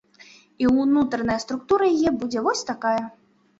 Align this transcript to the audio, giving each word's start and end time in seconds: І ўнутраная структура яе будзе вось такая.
І 0.63 0.69
ўнутраная 0.83 1.37
структура 1.45 1.91
яе 1.99 2.15
будзе 2.25 2.39
вось 2.51 2.67
такая. 2.73 3.03